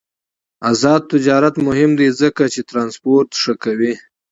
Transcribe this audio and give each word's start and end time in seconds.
آزاد 0.71 1.01
تجارت 1.13 1.55
مهم 1.67 1.91
دی 1.99 2.07
ځکه 2.21 2.43
چې 2.53 2.61
ترانسپورت 2.69 3.29
ښه 3.41 3.53
کوي. 3.63 3.93